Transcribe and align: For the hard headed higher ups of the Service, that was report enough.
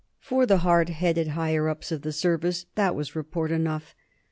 For 0.19 0.47
the 0.47 0.57
hard 0.65 0.89
headed 0.89 1.27
higher 1.27 1.69
ups 1.69 1.91
of 1.91 2.01
the 2.01 2.11
Service, 2.11 2.65
that 2.73 2.95
was 2.95 3.15
report 3.15 3.51
enough. 3.51 3.93